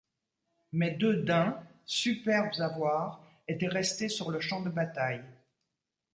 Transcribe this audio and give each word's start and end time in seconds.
Mais 0.71 0.89
deux 0.95 1.17
daims, 1.21 1.61
superbes 1.85 2.59
à 2.59 2.69
voir, 2.69 3.23
étaient 3.47 3.67
restés 3.67 4.09
sur 4.09 4.31
le 4.31 4.39
champ 4.39 4.63
de 4.63 4.69
bataille. 4.71 5.23